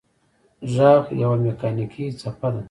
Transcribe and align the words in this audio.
غږ 0.73 1.03
یوه 1.21 1.37
مکانیکي 1.45 2.05
څپه 2.19 2.49
ده. 2.53 2.59